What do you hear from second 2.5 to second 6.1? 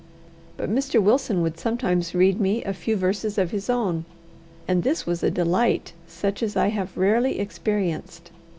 a few verses of his own; and this was a delight